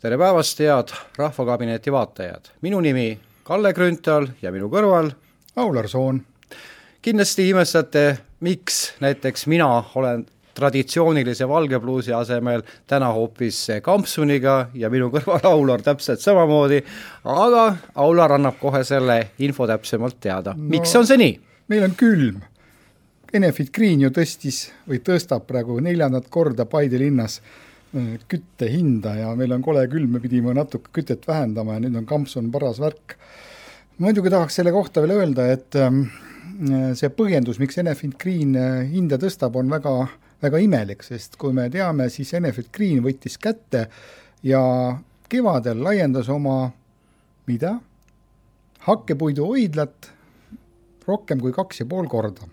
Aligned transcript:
tere 0.00 0.18
päevast, 0.18 0.58
head 0.60 0.88
Rahvakabineti 1.16 1.92
vaatajad! 1.92 2.50
minu 2.60 2.80
nimi 2.80 3.18
Kalle 3.44 3.72
Grünthal 3.72 4.26
ja 4.42 4.50
minu 4.52 4.68
kõrval 4.68 5.08
Aular 5.56 5.88
Soon. 5.88 6.20
kindlasti 7.02 7.48
imestate, 7.48 8.18
miks 8.40 8.92
näiteks 9.00 9.46
mina 9.46 9.84
olen 9.94 10.26
traditsioonilise 10.54 11.48
valge 11.48 11.80
pluusi 11.80 12.12
asemel 12.12 12.62
täna 12.86 13.08
hoopis 13.08 13.66
kampsuniga 13.82 14.68
ja 14.74 14.90
minu 14.90 15.08
kõrval 15.08 15.48
Aular 15.48 15.82
täpselt 15.82 16.20
samamoodi, 16.20 16.82
aga 17.24 17.76
Aular 17.94 18.36
annab 18.36 18.60
kohe 18.60 18.84
selle 18.84 19.30
info 19.38 19.66
täpsemalt 19.66 20.20
teada 20.20 20.52
no,. 20.52 20.68
miks 20.76 20.92
on 20.96 21.06
see 21.06 21.16
nii? 21.16 21.40
meil 21.68 21.88
on 21.88 21.96
külm. 21.96 22.42
Enefit 23.32 23.72
Green 23.72 24.04
ju 24.04 24.12
tõstis 24.12 24.66
või 24.88 25.00
tõstab 25.00 25.48
praegu 25.48 25.80
neljandat 25.80 26.28
korda 26.28 26.68
Paide 26.68 27.00
linnas 27.00 27.40
kütte 28.30 28.68
hinda 28.70 29.14
ja 29.18 29.32
meil 29.38 29.54
on 29.56 29.64
kole 29.64 29.86
külm, 29.92 30.16
me 30.16 30.22
pidime 30.22 30.54
natuke 30.56 30.92
kütet 30.96 31.26
vähendama 31.28 31.76
ja 31.76 31.84
nüüd 31.84 31.98
on 32.00 32.06
kampsun 32.08 32.50
paras 32.54 32.80
värk. 32.82 33.16
muidugi 33.98 34.30
tahaks 34.32 34.58
selle 34.58 34.72
kohta 34.74 35.02
veel 35.04 35.16
öelda, 35.16 35.46
et 35.52 35.76
ähm, 35.80 36.06
see 36.96 37.10
põhjendus, 37.16 37.60
miks 37.62 37.78
Enefit 37.80 38.16
Green 38.20 38.56
äh, 38.56 38.84
hinda 38.90 39.18
tõstab, 39.20 39.56
on 39.56 39.70
väga, 39.72 39.94
väga 40.44 40.60
imelik, 40.64 41.04
sest 41.06 41.36
kui 41.40 41.56
me 41.56 41.68
teame, 41.72 42.10
siis 42.12 42.34
Enefit 42.36 42.68
Green 42.72 43.02
võttis 43.04 43.38
kätte 43.40 43.86
ja 44.46 44.62
kevadel 45.32 45.82
laiendas 45.82 46.28
oma, 46.32 46.70
mida, 47.48 47.76
hakkepuiduhoidlat 48.86 50.12
rohkem 51.06 51.40
kui 51.42 51.54
kaks 51.54 51.82
ja 51.82 51.88
pool 51.88 52.08
korda. 52.10 52.46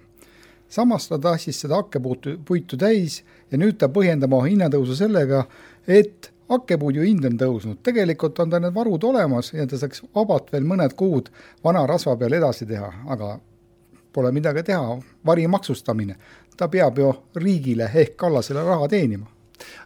Samas 0.74 1.08
ta 1.10 1.20
tahtis 1.22 1.62
seda 1.64 1.78
hakkepuitu, 1.82 2.38
puitu 2.46 2.78
täis 2.80 3.22
ja 3.52 3.60
nüüd 3.62 3.78
ta 3.78 3.90
põhjendab 3.94 4.34
oma 4.34 4.48
hinnatõusu 4.50 4.98
sellega, 4.98 5.46
et 5.88 6.32
hakkepuidu 6.50 7.06
hind 7.06 7.26
on 7.30 7.40
tõusnud, 7.40 7.80
tegelikult 7.86 8.40
on 8.44 8.52
tal 8.52 8.64
need 8.64 8.76
varud 8.76 9.04
olemas 9.10 9.54
ja 9.54 9.68
ta 9.70 9.80
saaks 9.80 10.04
vabalt 10.16 10.52
veel 10.54 10.66
mõned 10.68 10.96
kuud 11.00 11.30
vana 11.64 11.86
rasva 11.90 12.16
peal 12.20 12.38
edasi 12.40 12.68
teha, 12.70 12.90
aga 13.14 13.36
pole 14.14 14.32
midagi 14.32 14.64
teha, 14.64 14.98
vari 15.26 15.48
maksustamine. 15.48 16.16
ta 16.58 16.68
peab 16.68 16.98
ju 16.98 17.14
riigile 17.36 17.88
ehk 17.94 18.16
Kallasele 18.16 18.62
raha 18.64 18.88
teenima. 18.88 19.26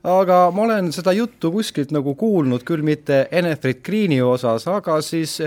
Aga 0.03 0.51
ma 0.51 0.61
olen 0.65 0.91
seda 0.91 1.13
juttu 1.15 1.51
kuskilt 1.51 1.93
nagu 1.95 2.15
kuulnud, 2.15 2.63
küll 2.67 2.83
mitte 2.83 3.27
Enefit 3.31 3.83
Greeni 3.85 4.21
osas, 4.21 4.67
aga 4.67 5.01
siis 5.01 5.39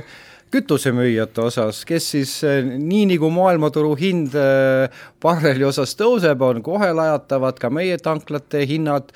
kütusemüüjate 0.50 1.44
osas, 1.46 1.84
kes 1.86 2.10
siis 2.14 2.32
eh, 2.46 2.64
nii 2.64 3.06
nagu 3.14 3.30
maailmaturu 3.34 3.94
hind 3.98 4.34
eh, 4.38 5.02
barreli 5.22 5.66
osas 5.66 5.94
tõuseb, 5.98 6.42
on 6.42 6.62
kohe 6.66 6.90
lajatavad 6.96 7.60
ka 7.62 7.70
meie 7.70 7.98
tanklate 8.02 8.64
hinnad 8.66 9.14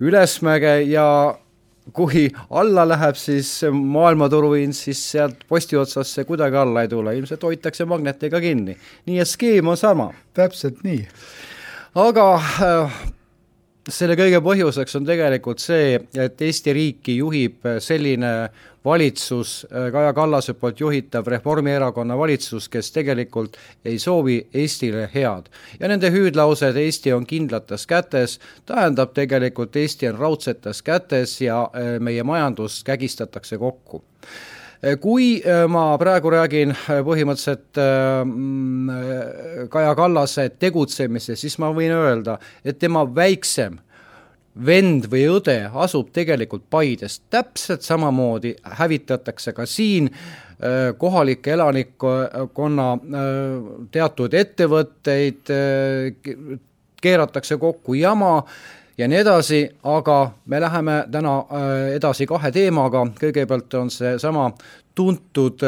ülesmäge 0.00 0.78
ja 0.86 1.08
kui 1.92 2.28
alla 2.50 2.84
läheb, 2.88 3.16
siis 3.18 3.50
maailmaturu 3.72 4.52
hind, 4.58 4.76
siis 4.76 5.00
sealt 5.12 5.44
posti 5.48 5.78
otsast 5.80 6.14
see 6.14 6.26
kuidagi 6.28 6.58
alla 6.60 6.84
ei 6.84 6.90
tule, 6.92 7.14
ilmselt 7.16 7.42
hoitakse 7.42 7.86
magnetiga 7.88 8.40
kinni. 8.44 8.76
nii 9.06 9.20
et 9.22 9.28
skeem 9.28 9.68
on 9.68 9.76
sama. 9.76 10.12
täpselt 10.34 10.84
nii. 10.84 11.06
aga 11.94 12.26
äh, 12.36 12.98
selle 13.88 14.16
kõige 14.18 14.40
põhjuseks 14.44 14.96
on 14.98 15.06
tegelikult 15.08 15.62
see, 15.62 15.96
et 16.16 16.42
Eesti 16.42 16.72
riiki 16.76 17.16
juhib 17.18 17.64
selline 17.82 18.32
valitsus, 18.84 19.66
Kaja 19.68 20.12
Kallase 20.16 20.54
poolt 20.54 20.80
juhitav 20.80 21.26
Reformierakonna 21.28 22.16
valitsus, 22.18 22.68
kes 22.72 22.92
tegelikult 22.94 23.56
ei 23.84 23.98
soovi 23.98 24.38
Eestile 24.54 25.08
head. 25.14 25.48
ja 25.80 25.88
nende 25.88 26.10
hüüdlaused 26.10 26.76
Eesti 26.76 27.12
on 27.12 27.26
kindlates 27.26 27.86
kätes, 27.86 28.38
tähendab 28.66 29.14
tegelikult 29.14 29.76
Eesti 29.76 30.08
on 30.08 30.18
raudsetes 30.18 30.82
kätes 30.82 31.40
ja 31.40 31.62
äh, 31.62 31.98
meie 32.00 32.22
majandus 32.22 32.84
kägistatakse 32.84 33.58
kokku 33.58 34.04
kui 35.00 35.42
äh, 35.42 35.64
ma 35.70 35.90
praegu 35.98 36.30
räägin 36.30 36.70
äh, 36.70 37.02
põhimõtteliselt 37.06 37.80
mm, 37.80 39.68
Kaja 39.72 39.94
Kallase 39.98 40.48
tegutsemisest, 40.54 41.42
siis 41.42 41.58
ma 41.58 41.72
võin 41.74 41.94
öelda, 41.96 42.38
et 42.64 42.78
tema 42.78 43.02
väiksem 43.04 43.80
vend 44.66 45.06
või 45.10 45.24
õde 45.30 45.56
asub 45.84 46.10
tegelikult 46.14 46.66
Paides, 46.70 47.20
täpselt 47.30 47.86
samamoodi 47.86 48.54
hävitatakse 48.78 49.54
ka 49.56 49.66
siin 49.66 50.10
äh, 50.10 50.94
kohalike 50.98 51.54
elanikkonna 51.54 52.88
äh, 52.94 53.68
teatud 53.94 54.34
ettevõtteid, 54.34 55.54
äh, 55.54 56.58
keeratakse 57.02 57.58
kokku 57.62 57.94
jama 57.94 58.42
ja 58.98 59.08
nii 59.08 59.18
edasi, 59.22 59.62
aga 59.84 60.18
me 60.46 60.60
läheme 60.60 61.04
täna 61.12 61.38
edasi 61.94 62.26
kahe 62.26 62.50
teemaga, 62.52 63.04
kõigepealt 63.20 63.74
on 63.78 63.90
seesama 63.90 64.50
tuntud 64.94 65.62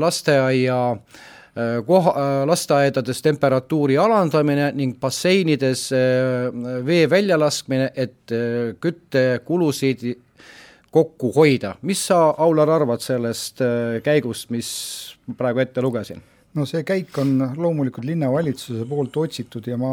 lasteaia 0.00 0.78
äh, 0.90 1.22
Äh, 1.54 1.84
koha, 1.86 2.10
äh, 2.10 2.46
lasteaedades 2.50 3.20
temperatuuri 3.22 3.94
alandamine 3.98 4.72
ning 4.74 4.96
basseinides 4.98 5.84
äh, 5.94 6.48
vee 6.86 7.04
väljalaskmine, 7.10 7.92
et 7.94 8.34
küttekulusid 8.82 10.02
kokku 10.90 11.30
hoida. 11.36 11.76
mis 11.82 12.02
sa, 12.06 12.34
Aular, 12.38 12.70
arvad 12.70 13.02
sellest 13.06 13.62
käigust, 14.02 14.50
mis 14.50 14.68
praegu 15.38 15.62
ette 15.62 15.82
lugesin? 15.82 16.22
No 16.54 16.64
see 16.68 16.84
käik 16.86 17.16
on 17.18 17.32
loomulikult 17.58 18.06
linnavalitsuse 18.06 18.84
poolt 18.86 19.16
otsitud 19.24 19.66
ja 19.66 19.78
ma 19.80 19.90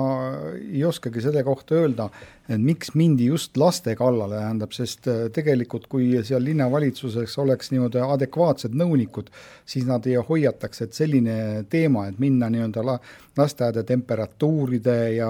ei 0.59 0.83
oskagi 0.85 1.23
selle 1.23 1.41
kohta 1.45 1.79
öelda, 1.79 2.07
et 2.51 2.61
miks 2.61 2.93
mindi 2.99 3.25
just 3.31 3.57
laste 3.57 3.95
kallale, 3.97 4.37
tähendab, 4.37 4.75
sest 4.75 5.09
äh, 5.09 5.23
tegelikult 5.33 5.87
kui 5.91 6.11
seal 6.27 6.43
linnavalitsuses 6.45 7.33
oleks 7.41 7.71
niimoodi 7.73 8.03
adekvaatsed 8.05 8.77
nõunikud, 8.77 9.31
siis 9.65 9.87
nad 9.89 10.05
ei 10.09 10.21
hoiataks, 10.21 10.85
et 10.85 10.97
selline 10.97 11.37
teema, 11.71 12.07
et 12.11 12.21
minna 12.21 12.51
nii-öelda 12.53 12.85
la-, 12.85 12.99
lasteaeda 13.39 13.85
temperatuuride 13.87 14.97
ja 15.17 15.29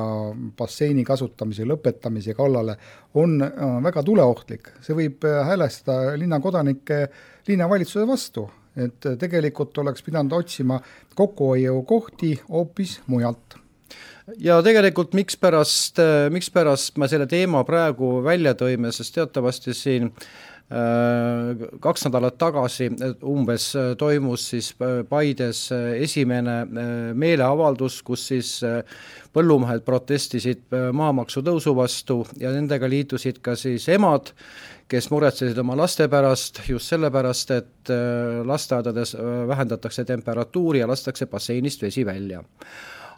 basseini 0.58 1.06
kasutamise 1.08 1.68
lõpetamise 1.70 2.36
kallale, 2.36 2.76
on 3.16 3.40
väga 3.84 4.04
tuleohtlik. 4.08 4.74
see 4.84 4.98
võib 4.98 5.28
äh, 5.28 5.46
häälestada 5.48 6.18
linnakodanikke 6.20 7.06
linnavalitsuse 7.48 8.08
vastu 8.08 8.50
et 8.76 9.08
tegelikult 9.20 9.78
oleks 9.78 10.04
pidanud 10.04 10.32
otsima 10.38 10.80
kokkuhoiukohti 11.16 12.36
hoopis 12.50 13.00
mujalt. 13.08 13.58
Ja 14.40 14.62
tegelikult 14.64 15.16
mikspärast, 15.18 16.00
mikspärast 16.32 16.98
me 17.02 17.10
selle 17.12 17.26
teema 17.28 17.66
praegu 17.68 18.22
välja 18.24 18.54
tõime, 18.56 18.94
sest 18.96 19.18
teatavasti 19.18 19.74
siin 19.76 20.08
äh, 20.08 20.51
kaks 21.84 22.06
nädalat 22.06 22.38
tagasi 22.40 22.86
umbes 23.28 23.66
toimus 24.00 24.46
siis 24.54 24.70
Paides 25.10 25.66
esimene 26.00 26.58
äh, 26.62 26.92
meeleavaldus, 27.14 28.02
kus 28.08 28.28
siis 28.32 28.54
äh, 28.64 28.80
põllumehed 29.36 29.84
protestisid 29.88 30.64
maamaksu 30.96 31.44
tõusu 31.44 31.76
vastu 31.76 32.22
ja 32.40 32.52
nendega 32.56 32.88
liitusid 32.90 33.42
ka 33.44 33.58
siis 33.60 33.88
emad, 33.92 34.32
kes 34.92 35.08
muretsesid 35.12 35.60
oma 35.62 35.78
laste 35.80 36.08
pärast 36.12 36.62
just 36.68 36.92
sellepärast, 36.92 37.54
et 37.56 37.92
äh, 37.94 38.42
lasteaedades 38.48 39.16
äh, 39.16 39.30
vähendatakse 39.48 40.06
temperatuuri 40.08 40.82
ja 40.84 40.90
lastakse 40.90 41.30
basseinist 41.32 41.84
vesi 41.86 42.06
välja 42.06 42.44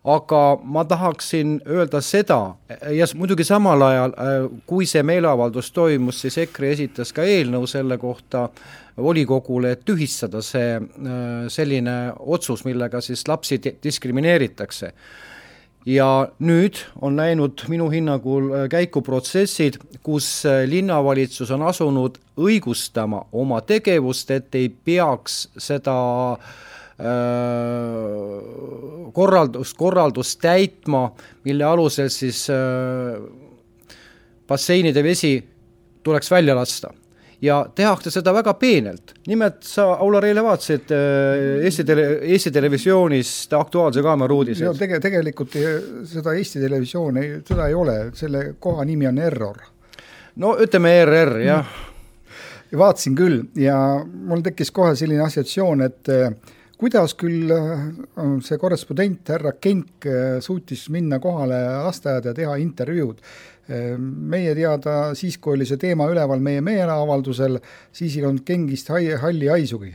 aga 0.03 0.41
ma 0.64 0.84
tahaksin 0.86 1.62
öelda 1.68 2.02
seda 2.02 2.56
ja 2.91 3.08
muidugi 3.16 3.46
samal 3.47 3.81
ajal, 3.88 4.16
äh, 4.19 4.47
kui 4.68 4.86
see 4.90 5.03
meeleavaldus 5.03 5.72
toimus, 5.72 6.22
siis 6.22 6.38
EKRE 6.46 6.72
esitas 6.75 7.14
ka 7.16 7.24
eelnõu 7.24 7.68
selle 7.68 7.97
kohta 7.97 8.50
volikogule, 8.97 9.72
et 9.74 9.86
tühistada 9.86 10.44
see 10.46 10.75
selline 11.50 11.94
otsus, 12.19 12.62
millega 12.66 13.02
siis 13.02 13.24
lapsi 13.28 13.58
diskrimineeritakse. 13.84 14.92
Ja 15.86 16.30
nüüd 16.40 16.80
on 17.02 17.18
läinud 17.19 17.66
minu 17.68 17.89
hinnangul 17.92 18.45
äh, 18.54 18.68
käiku 18.72 19.01
protsessid, 19.04 19.81
kus 20.04 20.45
äh, 20.48 20.63
linnavalitsus 20.69 21.51
on 21.51 21.66
asunud 21.68 22.22
õigustama 22.39 23.25
oma 23.36 23.60
tegevust, 23.68 24.31
et 24.31 24.56
ei 24.56 24.69
peaks 24.72 25.50
seda 25.60 25.98
äh, 26.31 26.54
korraldust, 29.13 29.75
korraldust 29.77 30.39
täitma, 30.41 31.09
mille 31.44 31.65
alusel 31.67 32.07
siis 32.13 32.45
basseinide 34.47 35.03
vesi 35.03 35.33
tuleks 36.03 36.31
välja 36.31 36.55
lasta 36.55 36.94
ja 37.44 37.65
tehakse 37.75 38.11
seda 38.11 38.33
väga 38.33 38.53
peenelt. 38.53 39.13
nimelt 39.27 39.63
sa, 39.67 39.85
Aular, 40.00 40.25
eile 40.25 40.44
vaatasid 40.44 40.91
äh, 40.95 41.65
Eesti 41.67 41.83
tele, 41.83 42.05
Eesti 42.21 42.51
Televisioonist 42.51 43.53
Aktuaalse 43.53 44.03
Kaamera 44.03 44.33
uudiseid. 44.33 44.77
tege-, 44.79 45.00
tegelikult 45.03 45.57
seda 46.09 46.33
Eesti 46.39 46.61
Televisiooni, 46.63 47.25
seda 47.47 47.67
ei 47.67 47.75
ole, 47.75 47.97
selle 48.15 48.45
koha 48.59 48.85
nimi 48.88 49.07
on 49.07 49.19
Error. 49.19 49.59
no 50.35 50.55
ütleme 50.63 50.95
ERR, 51.01 51.38
jah 51.44 51.65
mm.. 51.67 52.79
vaatasin 52.79 53.15
küll 53.15 53.41
ja 53.59 53.77
mul 54.03 54.44
tekkis 54.45 54.71
kohe 54.71 54.95
selline 54.95 55.25
assotsiatsioon, 55.27 55.88
et 55.89 56.13
äh, 56.15 56.31
kuidas 56.78 57.14
küll 57.20 57.52
see 58.44 58.60
korrespondent 58.60 59.34
härra 59.34 59.54
Kenk 59.62 60.08
suutis 60.44 60.88
minna 60.94 61.20
kohale 61.24 61.60
lasteaeda 61.86 62.31
ja 62.31 62.38
teha 62.38 62.56
intervjuud? 62.62 63.20
Meie 64.34 64.56
teada 64.58 65.14
siis, 65.16 65.38
kui 65.40 65.56
oli 65.56 65.68
see 65.70 65.80
teema 65.80 66.10
üleval 66.12 66.42
meie 66.44 66.60
meeleavaldusel, 66.66 67.62
siis 67.96 68.18
ei 68.18 68.25
olnud 68.28 68.44
Kengist 68.44 68.92
halli 68.92 69.48
haisugi. 69.48 69.94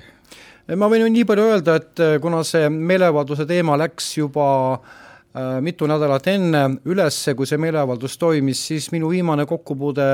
Ma 0.76 0.84
võin 0.84 1.00
ju 1.00 1.08
nii 1.08 1.24
palju 1.24 1.44
öelda, 1.48 1.78
et 1.80 2.00
äh, 2.04 2.16
kuna 2.20 2.42
see 2.44 2.66
meeleavalduse 2.68 3.46
teema 3.48 3.78
läks 3.80 4.10
juba 4.18 4.48
äh, 4.76 5.62
mitu 5.64 5.86
nädalat 5.88 6.26
enne 6.28 6.64
üles, 6.92 7.22
kui 7.36 7.48
see 7.48 7.56
meeleavaldus 7.62 8.18
toimis, 8.20 8.66
siis 8.68 8.90
minu 8.92 9.08
viimane 9.08 9.46
kokkupuude 9.48 10.08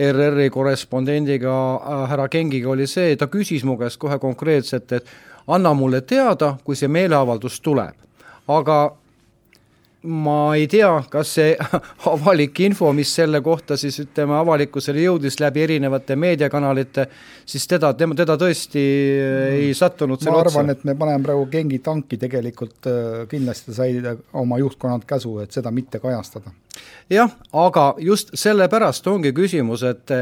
ERR-i 0.00 0.48
korrespondendiga 0.54 1.52
äh, 1.52 2.06
härra 2.08 2.30
Kengiga 2.32 2.72
oli 2.72 2.88
see, 2.88 3.18
ta 3.20 3.28
küsis 3.28 3.66
mu 3.68 3.76
käest 3.76 4.00
kohe 4.00 4.16
konkreetselt, 4.22 4.96
et 4.96 5.12
anna 5.46 5.74
mulle 5.74 6.00
teada, 6.00 6.56
kui 6.64 6.76
see 6.76 6.88
meeleavaldus 6.88 7.60
tuleb. 7.60 7.94
aga 8.48 8.78
ma 10.02 10.54
ei 10.56 10.66
tea, 10.66 10.90
kas 11.10 11.34
see 11.36 11.52
avalik 12.10 12.58
info, 12.64 12.90
mis 12.96 13.10
selle 13.14 13.40
kohta 13.44 13.76
siis 13.78 14.00
ütleme, 14.02 14.34
avalikkusele 14.40 15.04
jõudis 15.04 15.38
läbi 15.40 15.62
erinevate 15.62 16.16
meediakanalite, 16.18 17.06
siis 17.46 17.66
teda, 17.70 17.92
tema, 17.98 18.16
teda 18.18 18.36
tõesti 18.40 18.82
mm. 18.82 19.60
ei 19.60 19.76
sattunud 19.78 20.24
ma 20.26 20.40
arvan, 20.40 20.72
et 20.74 20.82
me 20.88 20.96
paneme 20.98 21.22
praegu 21.26 21.46
Gengi 21.52 21.78
tanki 21.84 22.18
tegelikult 22.18 22.90
äh, 22.90 23.22
kindlasti 23.30 23.76
sai 23.76 24.00
oma 24.42 24.58
juhtkonnalt 24.62 25.06
käsu, 25.06 25.36
et 25.44 25.54
seda 25.54 25.70
mitte 25.70 26.02
kajastada. 26.02 26.50
jah, 27.10 27.30
aga 27.52 27.92
just 28.02 28.34
sellepärast 28.34 29.06
ongi 29.06 29.32
küsimus, 29.36 29.86
et 29.86 30.16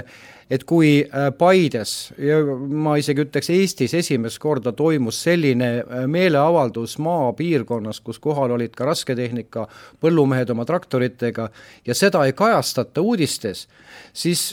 et 0.50 0.64
kui 0.66 1.00
äh, 1.04 1.30
Paides 1.38 2.12
ja 2.18 2.40
ma 2.56 2.96
isegi 3.00 3.24
ütleks 3.26 3.50
Eestis 3.54 3.94
esimest 3.94 4.40
korda 4.42 4.72
toimus 4.76 5.22
selline 5.24 5.70
äh, 5.80 6.06
meeleavaldus 6.10 6.98
maapiirkonnas, 7.02 8.02
kus 8.04 8.18
kohal 8.22 8.56
olid 8.56 8.74
ka 8.76 8.88
rasketehnika 8.90 9.66
põllumehed 10.02 10.50
oma 10.50 10.66
traktoritega 10.68 11.50
ja 11.86 11.96
seda 11.96 12.24
ei 12.26 12.34
kajastata 12.36 13.04
uudistes, 13.04 13.68
siis 14.12 14.50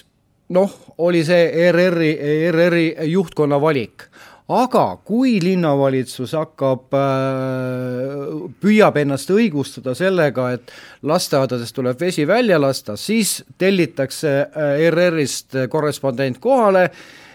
noh, 0.54 0.72
oli 0.98 1.24
see 1.28 1.50
ERR-i, 1.68 2.14
ERR-i 2.48 2.88
juhtkonna 3.12 3.60
valik 3.62 4.08
aga 4.48 4.84
kui 5.04 5.38
linnavalitsus 5.44 6.32
hakkab, 6.38 6.94
äh, 6.96 8.52
püüab 8.64 9.00
ennast 9.02 9.32
õigustada 9.34 9.96
sellega, 9.98 10.52
et 10.56 10.72
lasteaedadest 11.04 11.76
tuleb 11.76 12.00
vesi 12.00 12.28
välja 12.28 12.60
lasta, 12.60 12.96
siis 12.96 13.42
tellitakse 13.60 14.38
äh, 14.46 14.86
ERR-ist 14.88 15.60
korrespondent 15.70 16.40
kohale 16.40 16.88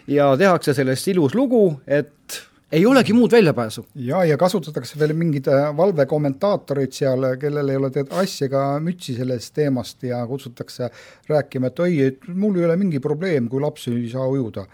ja 0.08 0.32
tehakse 0.40 0.74
sellest 0.74 1.12
ilus 1.12 1.36
lugu, 1.36 1.66
et 1.86 2.40
ei 2.72 2.86
olegi 2.88 3.12
muud 3.12 3.32
väljapääsu. 3.32 3.84
ja, 3.94 4.24
ja 4.24 4.38
kasutatakse 4.40 4.98
veel 4.98 5.12
mingeid 5.12 5.52
äh, 5.52 5.68
valvekommentaatoreid 5.76 6.96
seal, 6.96 7.28
kellel 7.36 7.68
ei 7.68 7.76
ole 7.76 7.92
tead 7.92 8.08
asja 8.22 8.48
ega 8.48 8.64
mütsi 8.80 9.18
sellest 9.18 9.52
teemast 9.54 10.02
ja 10.08 10.24
kutsutakse 10.26 10.88
rääkima, 11.28 11.68
et 11.68 11.84
oi, 11.84 12.00
et 12.08 12.26
mul 12.32 12.56
ei 12.56 12.64
ole 12.70 12.80
mingi 12.80 13.04
probleem, 13.04 13.52
kui 13.52 13.60
laps 13.60 13.90
ei 13.92 14.08
saa 14.08 14.24
ujuda 14.32 14.64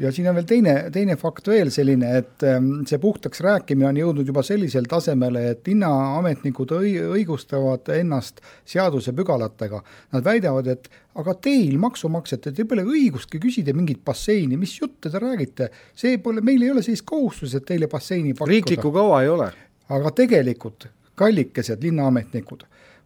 ja 0.00 0.10
siin 0.12 0.28
on 0.28 0.34
veel 0.38 0.46
teine, 0.48 0.74
teine 0.94 1.16
fakt 1.18 1.48
veel 1.48 1.70
selline, 1.74 2.10
et 2.20 2.44
ähm, 2.46 2.70
see 2.88 2.98
puhtaks 3.02 3.40
rääkimine 3.44 3.88
on 3.88 4.00
jõudnud 4.00 4.28
juba 4.30 4.42
sellisele 4.46 4.90
tasemele, 4.90 5.44
et 5.52 5.70
linnaametnikud 5.70 6.74
õi-, 6.78 6.96
õigustavad 7.18 7.90
ennast 7.94 8.42
seadusepügalatega. 8.70 9.80
Nad 10.16 10.26
väidavad, 10.26 10.70
et 10.74 10.90
aga 11.20 11.36
teil, 11.46 11.76
maksumaksjatel, 11.82 12.56
teil 12.56 12.68
pole 12.70 12.86
õigustki 12.88 13.40
küsida 13.42 13.74
mingit 13.76 14.02
basseini, 14.04 14.58
mis 14.60 14.74
jutte 14.80 15.12
te 15.12 15.22
räägite, 15.22 15.70
see 15.94 16.18
pole, 16.22 16.42
meil 16.44 16.66
ei 16.66 16.74
ole 16.74 16.84
sellist 16.86 17.06
kohustust, 17.08 17.60
et 17.60 17.68
teile 17.70 17.90
basseini 17.90 18.34
pakkuda. 18.34 18.52
riiklikku 18.52 18.92
kava 18.94 19.22
ei 19.22 19.32
ole. 19.32 19.50
aga 19.94 20.10
tegelikult, 20.16 20.88
kallikesed 21.14 21.82
linnaametnikud 21.84 22.64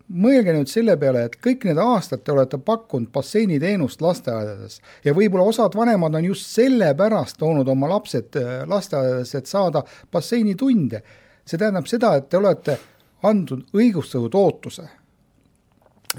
mõelge 0.08 0.55
nüüd 0.56 0.70
selle 0.70 0.96
peale, 1.00 1.26
et 1.28 1.37
kõik 1.44 1.66
need 1.69 1.78
aastad 1.82 2.22
te 2.25 2.32
olete 2.32 2.58
pakkunud 2.64 3.10
basseiniteenust 3.12 4.02
lasteaedades 4.02 4.78
ja 5.05 5.14
võib-olla 5.16 5.49
osad 5.50 5.76
vanemad 5.76 6.16
on 6.16 6.28
just 6.31 6.49
sellepärast 6.55 7.38
toonud 7.40 7.69
oma 7.69 7.90
lapsed 7.93 8.38
äh, 8.40 8.62
lasteaedadesse, 8.69 9.43
et 9.43 9.50
saada 9.50 9.84
basseinitunde. 10.12 11.02
see 11.44 11.58
tähendab 11.58 11.87
seda, 11.88 12.14
et 12.16 12.28
te 12.28 12.37
olete 12.37 12.78
andnud 13.22 13.69
õigustatud 13.75 14.34
ootuse. 14.34 14.88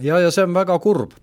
ja, 0.01 0.19
ja 0.19 0.31
see 0.31 0.43
on 0.43 0.53
väga 0.53 0.79
kurb 0.79 1.13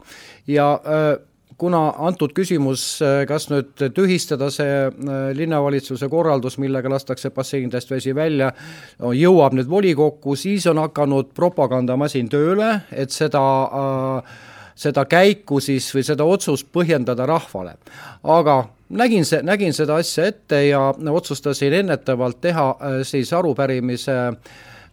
ja 0.46 0.72
äh, 0.74 1.18
kuna 1.58 1.80
antud 2.08 2.34
küsimus, 2.36 2.82
äh, 3.04 3.22
kas 3.28 3.48
nüüd 3.50 3.72
tühistada 3.96 4.50
see 4.52 4.74
äh, 4.86 5.14
linnavalitsuse 5.36 6.08
korraldus, 6.12 6.58
millega 6.62 6.90
lastakse 6.92 7.30
basseinidest 7.34 7.90
vesi 7.90 8.14
välja, 8.16 8.52
jõuab 9.00 9.56
nüüd 9.56 9.70
volikokku, 9.70 10.36
siis 10.36 10.66
on 10.70 10.82
hakanud 10.84 11.32
propagandamasin 11.36 12.28
tööle, 12.32 12.72
et 12.92 13.14
seda 13.14 13.42
äh, 13.64 14.36
seda 14.76 15.06
käiku 15.08 15.56
siis 15.64 15.88
või 15.96 16.04
seda 16.04 16.24
otsust 16.28 16.68
põhjendada 16.72 17.24
rahvale. 17.26 17.78
aga 18.22 18.56
nägin 18.90 19.24
see, 19.24 19.40
nägin 19.42 19.72
seda 19.72 19.96
asja 19.96 20.26
ette 20.28 20.66
ja 20.66 20.90
otsustasin 20.92 21.72
ennetavalt 21.72 22.40
teha 22.44 22.66
siis 23.08 23.32
arupärimise 23.32 24.16
äh, 24.28 24.36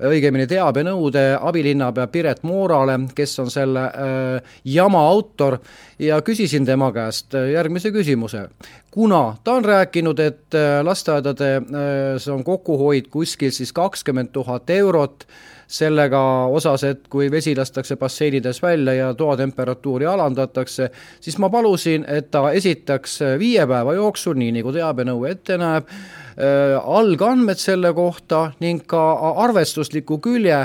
õigemini 0.01 0.47
teabenõude 0.47 1.25
abilinnapea 1.41 2.07
Piret 2.07 2.43
Moorale, 2.43 2.99
kes 3.15 3.39
on 3.39 3.51
selle 3.53 3.85
äh, 3.87 4.55
jama 4.65 5.03
autor, 5.07 5.59
ja 5.99 6.21
küsisin 6.21 6.65
tema 6.65 6.91
käest 6.91 7.35
äh, 7.35 7.51
järgmise 7.51 7.91
küsimuse. 7.91 8.49
kuna 8.91 9.35
ta 9.43 9.53
on 9.53 9.65
rääkinud, 9.65 10.19
et 10.19 10.55
äh, 10.55 10.83
lasteaedade 10.83 11.55
äh, 11.55 12.33
on 12.33 12.43
kokkuhoid 12.43 13.07
kuskil 13.09 13.51
siis 13.51 13.73
kakskümmend 13.73 14.29
tuhat 14.31 14.69
eurot, 14.69 15.27
sellega 15.67 16.45
osas, 16.45 16.83
et 16.83 17.07
kui 17.07 17.31
vesi 17.31 17.55
lastakse 17.55 17.95
basseinides 17.95 18.61
välja 18.61 18.93
ja 18.93 19.13
toatemperatuuri 19.13 20.05
alandatakse, 20.05 20.91
siis 21.19 21.37
ma 21.37 21.49
palusin, 21.49 22.05
et 22.07 22.31
ta 22.31 22.51
esitaks 22.51 23.19
viie 23.39 23.67
päeva 23.67 23.93
jooksul, 23.93 24.35
nii 24.37 24.51
nagu 24.59 24.73
teabenõue 24.75 25.31
ette 25.31 25.57
näeb, 25.57 25.89
Äh, 25.89 26.22
algandmed 26.37 27.59
selle 27.61 27.93
kohta 27.93 28.51
ning 28.63 28.81
ka 28.89 29.01
arvestusliku 29.43 30.17
külje, 30.23 30.57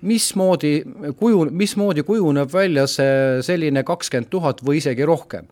mismoodi 0.00 0.74
kuju, 1.18 1.44
mismoodi 1.50 2.04
kujuneb 2.08 2.52
välja 2.52 2.86
see 2.88 3.42
selline 3.44 3.82
kakskümmend 3.84 4.30
tuhat 4.32 4.62
või 4.64 4.80
isegi 4.80 5.04
rohkem. 5.04 5.50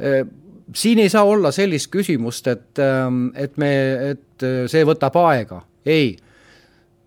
Äh, 0.00 0.26
siin 0.74 1.00
ei 1.00 1.08
saa 1.08 1.24
olla 1.24 1.52
sellist 1.54 1.90
küsimust, 1.92 2.48
et, 2.50 2.78
ähm, 2.82 3.30
et 3.34 3.56
me, 3.56 3.72
et 4.12 4.46
see 4.68 4.84
võtab 4.84 5.16
aega, 5.22 5.62
ei 5.86 6.16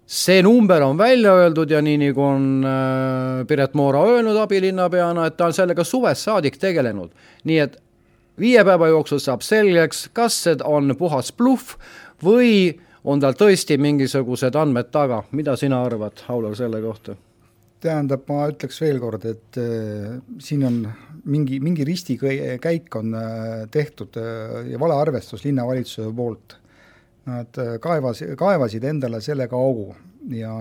see 0.09 0.41
number 0.41 0.81
on 0.81 0.97
välja 0.97 1.35
öeldud 1.37 1.69
ja 1.69 1.81
nii 1.85 1.99
nagu 2.01 2.23
on 2.25 2.45
äh, 2.65 3.43
Piret 3.47 3.75
Moora 3.77 4.01
öelnud 4.09 4.39
abilinnapeana, 4.41 5.27
et 5.29 5.37
ta 5.37 5.51
on 5.51 5.53
sellega 5.53 5.85
suvest 5.85 6.25
saadik 6.25 6.57
tegelenud. 6.57 7.11
nii 7.45 7.59
et 7.61 7.77
viie 8.39 8.63
päeva 8.65 8.89
jooksul 8.91 9.21
saab 9.23 9.43
selgeks, 9.45 10.09
kas 10.13 10.43
see 10.45 10.59
on 10.65 10.95
puhas 10.99 11.31
bluff 11.35 11.75
või 12.23 12.79
on 13.03 13.21
tal 13.23 13.37
tõesti 13.37 13.77
mingisugused 13.79 14.55
andmed 14.59 14.91
taga, 14.91 15.23
mida 15.31 15.55
sina 15.59 15.83
arvad, 15.85 16.25
Aulor, 16.27 16.55
selle 16.57 16.81
kohta? 16.83 17.15
tähendab, 17.79 18.25
ma 18.27 18.49
ütleks 18.51 18.81
veel 18.83 18.97
kord, 18.99 19.23
et 19.29 19.55
äh, 19.55 20.17
siin 20.43 20.65
on 20.67 20.81
mingi, 21.31 21.61
mingi 21.63 21.85
ristikäik 21.87 22.95
on 22.99 23.13
äh, 23.15 23.61
tehtud 23.71 24.19
äh, 24.19 24.65
ja 24.73 24.79
valearvestus 24.81 25.45
linnavalitsuse 25.45 26.11
poolt. 26.15 26.57
Nad 27.29 27.59
äh, 27.61 27.77
kaevas, 27.79 28.23
kaevasid 28.35 28.83
endale 28.83 29.21
sellega 29.23 29.55
augu 29.55 29.93
ja 30.35 30.53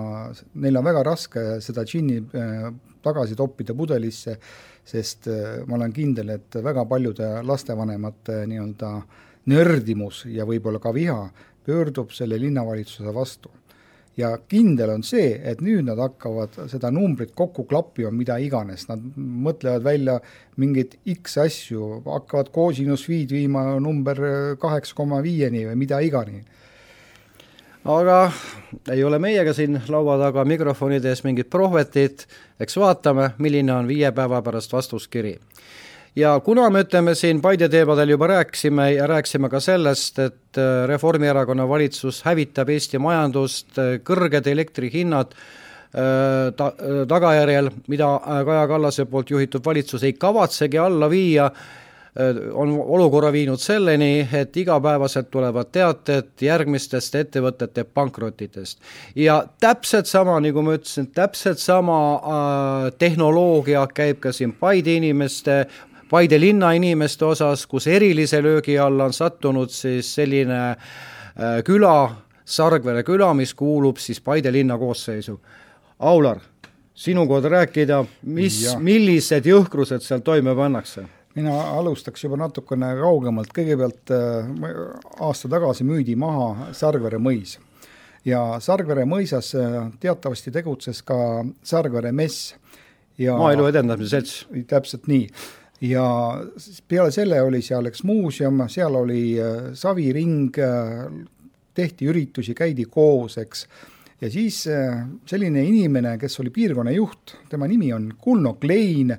neil 0.62 0.78
on 0.78 0.86
väga 0.86 1.02
raske 1.06 1.44
seda 1.64 1.84
džinni 1.86 2.20
äh, 2.22 2.68
tagasi 3.02 3.36
toppida 3.38 3.74
pudelisse, 3.74 4.38
sest 4.88 5.28
äh, 5.28 5.60
ma 5.68 5.76
olen 5.76 5.92
kindel, 5.94 6.34
et 6.38 6.58
väga 6.64 6.84
paljude 6.88 7.28
lastevanemate 7.46 8.42
nii-öelda 8.48 8.92
nördimus 9.48 10.24
ja 10.32 10.46
võib-olla 10.48 10.80
ka 10.82 10.92
viha 10.96 11.22
pöördub 11.68 12.12
selle 12.16 12.40
linnavalitsuse 12.40 13.14
vastu. 13.14 13.50
ja 14.18 14.32
kindel 14.50 14.90
on 14.90 15.04
see, 15.06 15.36
et 15.46 15.60
nüüd 15.62 15.84
nad 15.86 16.00
hakkavad 16.02 16.56
seda 16.66 16.88
numbrit 16.90 17.36
kokku 17.38 17.62
klappima, 17.70 18.10
mida 18.10 18.34
iganes, 18.42 18.88
nad 18.88 19.04
mõtlevad 19.14 19.84
välja 19.84 20.16
mingeid 20.58 20.96
X 21.12 21.36
asju, 21.38 22.00
hakkavad 22.02 22.50
koosinus 22.50 23.04
viid 23.06 23.30
viima 23.30 23.62
number 23.78 24.18
kaheksa 24.58 24.96
koma 24.98 25.20
viieni 25.22 25.62
või 25.68 25.78
mida 25.84 26.00
igani 26.02 26.42
aga 27.84 28.30
ei 28.90 29.04
ole 29.04 29.18
meiega 29.18 29.52
siin 29.56 29.80
laua 29.88 30.18
taga 30.20 30.44
mikrofonide 30.48 31.12
ees 31.12 31.22
mingit 31.24 31.50
prohvetit, 31.50 32.26
eks 32.60 32.76
vaatame, 32.80 33.32
milline 33.38 33.72
on 33.74 33.88
viie 33.88 34.10
päeva 34.12 34.42
pärast 34.42 34.72
vastuskiri. 34.72 35.38
ja 36.16 36.40
kuna 36.44 36.70
me 36.70 36.82
ütleme 36.82 37.14
siin 37.14 37.40
Paide 37.40 37.68
teemadel 37.68 38.08
juba 38.08 38.26
rääkisime 38.26 38.92
ja 38.92 39.06
rääkisime 39.06 39.48
ka 39.48 39.60
sellest, 39.60 40.18
et 40.18 40.58
äh, 40.58 40.86
Reformierakonna 40.88 41.68
valitsus 41.68 42.22
hävitab 42.24 42.68
Eesti 42.68 42.98
majandust, 42.98 43.78
äh, 43.78 43.98
kõrged 44.02 44.46
elektrihinnad 44.46 45.34
äh, 45.34 46.52
ta-, 46.56 46.74
tagajärjel, 47.08 47.70
mida 47.88 48.18
Kaja 48.44 48.66
Kallase 48.68 49.04
poolt 49.04 49.30
juhitud 49.30 49.64
valitsus 49.64 50.02
ei 50.02 50.12
kavatsegi 50.12 50.78
alla 50.78 51.10
viia, 51.10 51.50
on 52.52 52.70
olukorra 52.86 53.32
viinud 53.32 53.60
selleni, 53.62 54.28
et 54.32 54.56
igapäevaselt 54.56 55.30
tulevad 55.30 55.70
teated 55.72 56.42
järgmistest 56.42 57.14
ettevõtete 57.14 57.84
pankrotitest. 57.84 58.78
ja 59.14 59.44
täpselt 59.60 60.06
sama, 60.06 60.40
nagu 60.40 60.62
ma 60.62 60.74
ütlesin, 60.74 61.06
täpselt 61.14 61.58
sama 61.58 61.98
äh, 62.14 62.92
tehnoloogia 62.98 63.86
käib 63.94 64.18
ka 64.20 64.32
siin 64.32 64.52
Paide 64.52 64.94
inimeste, 64.94 65.66
Paide 66.10 66.40
linna 66.40 66.72
inimeste 66.72 67.24
osas, 67.24 67.66
kus 67.66 67.86
erilise 67.86 68.42
löögi 68.42 68.78
alla 68.78 69.04
on 69.04 69.12
sattunud 69.12 69.70
siis 69.70 70.14
selline 70.14 70.70
äh, 70.70 71.62
küla, 71.64 72.16
Sargvere 72.44 73.02
küla, 73.04 73.34
mis 73.34 73.54
kuulub 73.54 73.98
siis 74.02 74.20
Paide 74.20 74.52
linna 74.52 74.78
koosseisu. 74.78 75.40
Aular, 75.98 76.40
sinu 76.94 77.26
kord 77.28 77.44
rääkida, 77.44 78.02
mis, 78.22 78.64
millised 78.78 79.46
jõhkrused 79.46 80.02
seal 80.02 80.24
toime 80.26 80.54
pannakse 80.56 81.06
mina 81.38 81.54
alustaks 81.78 82.24
juba 82.24 82.38
natukene 82.40 82.92
kaugemalt, 82.98 83.52
kõigepealt 83.54 84.12
äh, 84.14 84.48
aasta 85.22 85.50
tagasi 85.50 85.86
müüdi 85.86 86.16
maha 86.18 86.72
Sargvere 86.76 87.20
mõis 87.22 87.56
ja 88.26 88.58
Sargvere 88.64 89.06
mõisas 89.08 89.52
äh, 89.58 89.78
teatavasti 90.02 90.52
tegutses 90.54 91.04
ka 91.06 91.44
Sargvere 91.62 92.12
mess 92.12 92.54
ja 93.20 93.36
maaelu 93.38 93.68
Edendamise 93.70 94.10
Selts. 94.16 94.34
täpselt 94.66 95.06
nii. 95.10 95.28
ja 95.88 96.04
peale 96.88 97.14
selle 97.14 97.40
oli 97.42 97.62
seal 97.62 97.86
üks 97.90 98.02
muuseum, 98.08 98.64
seal 98.72 98.98
oli 98.98 99.22
äh, 99.38 99.70
saviring, 99.78 100.58
tehti 101.78 102.08
üritusi, 102.10 102.56
käidi 102.58 102.88
koos, 102.90 103.36
eks, 103.38 103.68
ja 104.18 104.30
siis 104.34 104.64
selline 104.66 105.62
inimene, 105.62 106.16
kes 106.18 106.40
oli 106.42 106.50
piirkonna 106.50 106.90
juht, 106.90 107.36
tema 107.48 107.68
nimi 107.70 107.92
on 107.94 108.16
Kulno 108.18 108.56
Klein, 108.58 109.14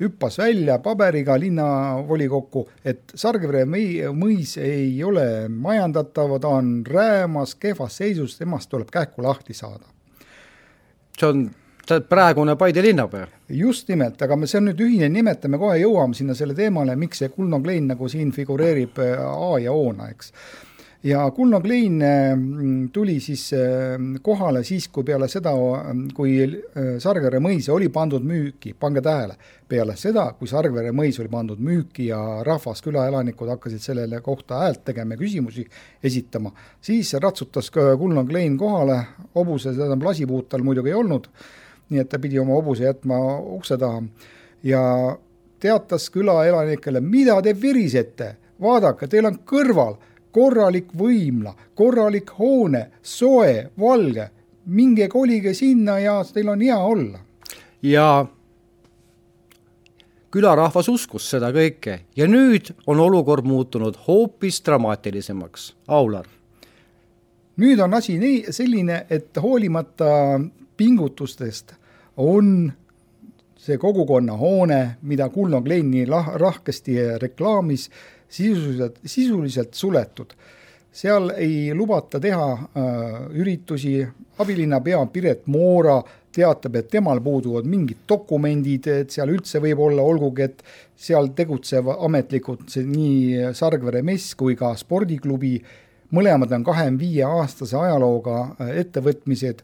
hüppas 0.00 0.38
välja 0.38 0.78
paberiga 0.78 1.36
linnavolikokku, 1.40 2.66
et 2.84 3.14
Sargvere 3.14 3.64
mõis 3.66 4.56
ei 4.60 4.90
ole 5.04 5.48
majandatav, 5.48 6.38
ta 6.40 6.56
on 6.58 6.82
räämas, 6.86 7.54
kehvas 7.60 7.96
seisus, 8.02 8.36
temast 8.38 8.70
tuleb 8.70 8.90
kähku 8.92 9.22
lahti 9.22 9.54
saada. 9.54 9.86
see 11.18 11.28
on 11.28 11.50
praegune 12.08 12.56
Paide 12.56 12.82
linnapea. 12.82 13.26
just 13.48 13.88
nimelt, 13.88 14.22
aga 14.22 14.36
me, 14.36 14.46
see 14.46 14.58
on 14.58 14.68
nüüd 14.68 14.80
ühine 14.80 15.08
nimetaja, 15.08 15.50
me 15.50 15.58
kohe 15.58 15.78
jõuame 15.78 16.14
sinna 16.14 16.34
selle 16.34 16.54
teemale, 16.54 16.96
miks 16.96 17.18
see 17.18 17.28
Kulno 17.28 17.60
Klein 17.60 17.86
nagu 17.86 18.08
siin 18.08 18.32
figureerib 18.32 18.98
A 18.98 19.58
ja 19.58 19.72
O-na, 19.72 20.10
eks 20.10 20.32
ja 21.06 21.30
Kulno 21.30 21.60
Klein 21.60 22.02
mm, 22.36 22.88
tuli 22.92 23.20
siis 23.20 23.50
mm, 23.54 24.18
kohale 24.22 24.64
siis, 24.64 24.88
kui 24.88 25.04
peale 25.06 25.28
seda, 25.30 25.52
mm, 25.54 26.08
kui 26.16 26.32
äh, 26.42 26.96
Sargvere 27.02 27.38
mõis 27.42 27.68
oli 27.72 27.88
pandud 27.94 28.24
müüki, 28.26 28.74
pange 28.78 29.02
tähele, 29.04 29.36
peale 29.68 29.94
seda, 30.00 30.26
kui 30.38 30.50
Sargvere 30.50 30.90
mõis 30.96 31.20
oli 31.22 31.30
pandud 31.30 31.62
müüki 31.62 32.08
ja 32.10 32.20
rahvas, 32.46 32.82
külaelanikud 32.82 33.52
hakkasid 33.54 33.84
sellele 33.84 34.20
kohta 34.24 34.64
häält 34.64 34.82
tegema 34.88 35.14
ja 35.14 35.20
küsimusi 35.20 35.66
esitama, 36.02 36.50
siis 36.80 37.14
ratsutas 37.22 37.70
Kulno 37.70 38.24
Klein 38.26 38.58
kohale, 38.58 38.98
hobuse, 39.34 39.76
tähendab 39.76 40.08
lasipuud 40.08 40.50
tal 40.50 40.66
muidugi 40.66 40.90
ei 40.90 40.98
olnud, 40.98 41.30
nii 41.90 42.02
et 42.02 42.10
ta 42.10 42.18
pidi 42.18 42.40
oma 42.42 42.58
hobuse 42.58 42.88
jätma 42.88 43.20
ukse 43.54 43.78
taha 43.78 44.02
ja 44.66 44.82
teatas 45.62 46.10
külaelanikele, 46.10 47.00
mida 47.00 47.38
te 47.42 47.54
virisete, 47.54 48.34
vaadake, 48.60 49.06
teil 49.12 49.30
on 49.30 49.38
kõrval 49.46 49.96
korralik 50.36 50.92
võimla, 50.98 51.54
korralik 51.74 52.30
hoone, 52.38 52.82
soe, 53.02 53.70
valge, 53.80 54.28
minge 54.66 55.08
kolige 55.08 55.54
sinna 55.56 55.98
ja 56.02 56.18
teil 56.34 56.52
on 56.52 56.60
hea 56.60 56.78
olla. 56.78 57.20
ja 57.82 58.26
külarahvas 60.34 60.88
uskus 60.92 61.28
seda 61.30 61.48
kõike 61.54 62.00
ja 62.16 62.26
nüüd 62.28 62.72
on 62.86 63.00
olukord 63.00 63.46
muutunud 63.48 63.96
hoopis 64.08 64.60
dramaatilisemaks. 64.66 65.74
Aular. 65.88 66.26
nüüd 67.56 67.80
on 67.80 67.94
asi 67.94 68.18
nii, 68.20 68.52
selline, 68.52 69.06
et 69.10 69.36
hoolimata 69.40 70.40
pingutustest 70.76 71.72
on 72.16 72.72
see 73.56 73.78
kogukonnahoone, 73.78 74.96
mida 75.02 75.28
Kulno 75.28 75.62
Kleini 75.62 76.04
lah-, 76.06 76.34
lahkesti 76.40 76.98
reklaamis, 77.22 77.88
sisuliselt, 78.28 79.00
sisuliselt 79.04 79.74
suletud. 79.74 80.34
seal 80.96 81.28
ei 81.36 81.74
lubata 81.74 82.16
teha 82.20 82.52
äh, 82.52 83.16
üritusi, 83.36 83.98
abilinnapea 84.38 85.02
Piret 85.12 85.42
Moora 85.46 85.98
teatab, 86.32 86.76
et 86.76 86.88
temal 86.88 87.20
puuduvad 87.20 87.68
mingid 87.68 88.06
dokumendid, 88.08 88.88
et 88.88 89.12
seal 89.12 89.28
üldse 89.32 89.60
võib 89.60 89.82
olla, 89.88 90.02
olgugi 90.02 90.46
et 90.46 90.62
seal 90.96 91.28
tegutsev 91.36 91.90
ametlikult 91.94 92.70
see 92.72 92.86
nii 92.88 93.52
Sargvere 93.56 94.02
mess 94.04 94.34
kui 94.34 94.56
ka 94.56 94.72
spordiklubi, 94.76 95.58
mõlemad 96.16 96.52
on 96.56 96.64
kahekümne-viie 96.64 97.28
aastase 97.28 97.76
ajalooga 97.76 98.38
äh, 98.56 98.72
ettevõtmised 98.84 99.62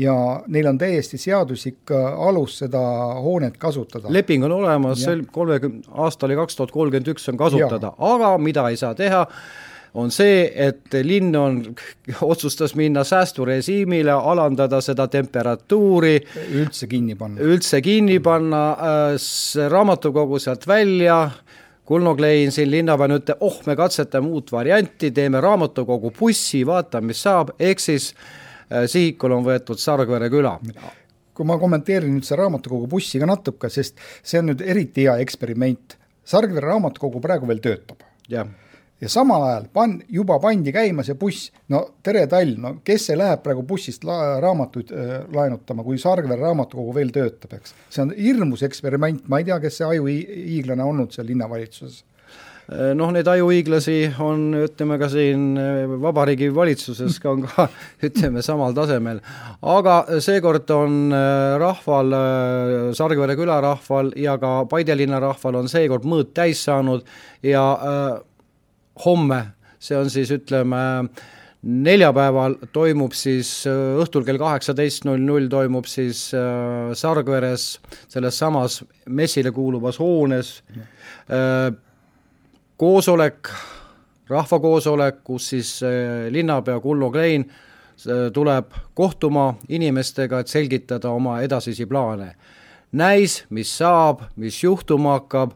ja 0.00 0.14
neil 0.48 0.68
on 0.70 0.78
täiesti 0.78 1.18
seaduslik 1.20 1.90
äh, 1.92 2.20
alus 2.28 2.58
seda 2.62 2.80
hoonet 3.22 3.56
kasutada. 3.60 4.12
leping 4.12 4.44
on 4.44 4.52
olemas, 4.52 5.04
kolmekümne, 5.32 5.82
aasta 5.92 6.26
oli 6.26 6.38
kaks 6.38 6.56
tuhat 6.56 6.70
kolmkümmend 6.74 7.12
üks 7.14 7.28
on 7.28 7.40
kasutada, 7.40 7.92
aga 7.98 8.36
mida 8.38 8.68
ei 8.70 8.78
saa 8.80 8.94
teha, 8.94 9.26
on 9.94 10.12
see, 10.14 10.44
et 10.54 10.94
linn 11.02 11.36
on, 11.36 11.60
otsustas 12.32 12.76
minna 12.78 13.04
säästurežiimile, 13.04 14.12
alandada 14.12 14.80
seda 14.84 15.08
temperatuuri. 15.10 16.16
üldse 16.62 16.86
kinni 16.90 17.16
panna. 17.18 17.40
üldse 17.40 17.82
kinni 17.82 18.20
panna 18.24 18.64
äh,, 18.72 19.30
raamatukogu 19.68 20.38
sealt 20.38 20.68
välja 20.68 21.22
Kulno 21.90 22.14
Klein 22.14 22.52
siin 22.54 22.70
linnapeana 22.70 23.16
ütleb, 23.18 23.40
oh, 23.42 23.56
me 23.66 23.74
katsetame 23.76 24.28
uut 24.30 24.52
varianti, 24.52 25.10
teeme 25.10 25.40
raamatukogu 25.42 26.12
bussi, 26.14 26.60
vaatame, 26.66 27.10
mis 27.10 27.22
saab, 27.26 27.50
ehk 27.58 27.82
siis 27.82 28.12
Äh, 28.14 28.49
sihikule 28.70 29.34
on 29.34 29.46
võetud 29.46 29.80
Sargvere 29.82 30.30
küla 30.30 30.58
kui 31.40 31.48
ma 31.48 31.56
kommenteerin 31.56 32.12
nüüd 32.12 32.26
seda 32.28 32.42
raamatukogu 32.42 32.88
bussi 32.92 33.20
ka 33.20 33.28
natuke, 33.28 33.70
sest 33.72 34.00
see 34.20 34.42
on 34.42 34.50
nüüd 34.50 34.60
eriti 34.60 35.06
hea 35.06 35.14
eksperiment. 35.24 35.96
Sargvere 36.28 36.68
raamatukogu 36.68 37.22
praegu 37.24 37.48
veel 37.48 37.62
töötab. 37.64 38.04
ja 39.00 39.08
samal 39.08 39.42
ajal 39.46 39.64
pan-, 39.72 40.02
juba 40.12 40.36
pandi 40.38 40.74
käima 40.76 41.00
see 41.02 41.16
buss, 41.16 41.48
no 41.72 41.80
tere 42.04 42.26
talv, 42.28 42.58
no 42.60 42.74
kes 42.84 43.06
see 43.08 43.16
läheb 43.16 43.40
praegu 43.42 43.64
bussist 43.64 44.04
la-, 44.04 44.36
raamatuid 44.44 44.92
äh, 44.92 45.14
laenutama, 45.32 45.86
kui 45.86 45.96
Sargvere 45.98 46.42
raamatukogu 46.42 46.92
veel 46.98 47.14
töötab, 47.14 47.56
eks. 47.56 47.72
see 47.88 48.04
on 48.04 48.12
hirmus 48.12 48.66
eksperiment, 48.68 49.24
ma 49.24 49.40
ei 49.40 49.48
tea, 49.48 49.56
kes 49.64 49.80
see 49.80 49.88
ajuhiiglane 49.88 50.84
olnud 50.84 51.16
seal 51.16 51.30
linnavalitsuses 51.32 52.02
Äh, 52.02 52.09
noh, 52.70 53.10
neid 53.10 53.26
ajuhiiglasi 53.26 53.96
on, 54.22 54.44
ütleme 54.62 54.98
ka 55.00 55.08
siin 55.10 55.56
äh, 55.58 55.90
Vabariigi 56.02 56.50
Valitsuses 56.54 57.18
ka 57.22 57.32
on 57.32 57.42
ka 57.48 57.66
ütleme 58.06 58.44
samal 58.46 58.76
tasemel. 58.76 59.18
aga 59.62 59.96
seekord 60.22 60.70
on 60.74 61.00
äh, 61.10 61.56
rahval, 61.58 62.14
Sargvere 62.94 63.36
külarahval 63.38 64.14
ja 64.20 64.36
ka 64.38 64.64
Paide 64.70 64.94
linna 64.98 65.18
rahval 65.22 65.62
on 65.62 65.72
seekord 65.72 66.06
mõõt 66.06 66.30
täis 66.36 66.62
saanud 66.68 67.02
ja 67.42 67.64
äh, 67.74 68.14
homme, 69.04 69.42
see 69.80 69.98
on 69.98 70.10
siis 70.12 70.30
ütleme, 70.34 70.80
neljapäeval 71.60 72.54
toimub 72.72 73.12
siis 73.16 73.50
õhtul 73.68 74.24
kell 74.24 74.40
kaheksateist 74.40 75.04
null 75.04 75.20
null 75.26 75.50
toimub 75.52 75.90
siis 75.90 76.28
äh, 76.38 76.94
Sargveres 76.96 77.74
selles 78.08 78.38
samas 78.40 78.80
messile 79.10 79.52
kuuluvas 79.52 79.98
hoones 80.00 80.60
äh, 80.70 81.74
koosolek, 82.80 83.48
rahvakoosolek, 84.28 85.18
kus 85.24 85.50
siis 85.52 85.82
äh, 85.82 86.30
linnapea 86.32 86.80
Kullo 86.80 87.10
Klein 87.10 87.44
äh, 87.44 88.30
tuleb 88.32 88.72
kohtuma 88.94 89.54
inimestega, 89.68 90.40
et 90.40 90.48
selgitada 90.48 91.10
oma 91.10 91.40
edasisi 91.44 91.86
plaane. 91.86 92.34
näis, 92.92 93.44
mis 93.50 93.70
saab, 93.78 94.22
mis 94.36 94.62
juhtuma 94.64 95.12
hakkab, 95.18 95.52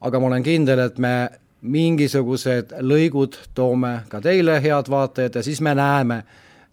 aga 0.00 0.20
ma 0.20 0.26
olen 0.26 0.42
kindel, 0.42 0.78
et 0.78 0.98
me 0.98 1.30
mingisugused 1.62 2.76
lõigud 2.84 3.40
toome 3.54 4.04
ka 4.08 4.20
teile, 4.20 4.60
head 4.62 4.92
vaatajad, 4.92 5.40
ja 5.40 5.42
siis 5.42 5.60
me 5.64 5.74
näeme 5.74 6.22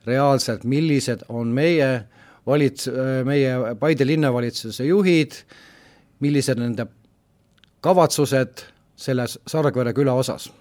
reaalselt, 0.06 0.64
millised 0.64 1.24
on 1.30 1.48
meie 1.48 1.90
valits-, 2.46 2.92
meie 3.26 3.76
Paide 3.80 4.06
linnavalitsuse 4.06 4.86
juhid, 4.86 5.40
millised 6.20 6.62
nende 6.62 6.86
kavatsused 7.82 8.75
selles 8.96 9.40
Sargvere 9.48 9.94
küla 9.94 10.14
osas? 10.14 10.52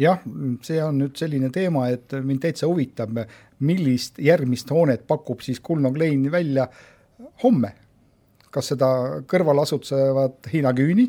jah, 0.00 0.20
see 0.64 0.80
on 0.82 0.98
nüüd 1.02 1.18
selline 1.18 1.50
teema, 1.52 1.88
et 1.92 2.14
mind 2.24 2.40
täitsa 2.44 2.68
huvitab, 2.70 3.18
millist 3.66 4.18
järgmist 4.22 4.70
hoonet 4.72 5.06
pakub 5.08 5.42
siis 5.44 5.60
Kulno 5.60 5.92
Klein 5.92 6.30
välja 6.32 6.68
homme. 7.42 7.74
kas 8.50 8.72
seda 8.72 8.86
kõrval 9.30 9.62
asutsevat 9.62 10.48
Hiina 10.52 10.72
küüni? 10.72 11.08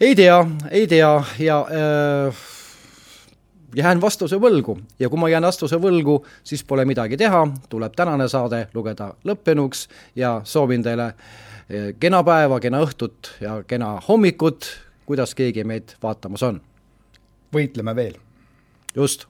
ei 0.00 0.14
tea, 0.14 0.46
ei 0.70 0.86
tea 0.86 1.12
ja 1.38 1.60
äh, 1.60 2.42
jään 3.74 4.00
vastuse 4.00 4.36
võlgu 4.36 4.78
ja 4.98 5.08
kui 5.08 5.18
ma 5.18 5.28
jään 5.28 5.46
vastuse 5.46 5.76
võlgu, 5.76 6.24
siis 6.44 6.64
pole 6.64 6.84
midagi 6.84 7.16
teha, 7.16 7.46
tuleb 7.68 7.94
tänane 7.96 8.28
saade 8.28 8.66
lugeda 8.74 9.12
lõppenuks 9.24 9.86
ja 10.16 10.40
soovin 10.44 10.82
teile 10.82 11.12
äh, 11.12 11.94
kena 12.00 12.24
päeva, 12.24 12.60
kena 12.60 12.82
õhtut 12.84 13.34
ja 13.40 13.62
kena 13.66 13.96
hommikut 14.08 14.87
kuidas 15.08 15.32
keegi 15.34 15.64
meid 15.64 15.94
vaatamas 16.02 16.42
on. 16.44 16.60
võitleme 17.54 17.94
veel. 17.96 18.16
just 18.94 19.24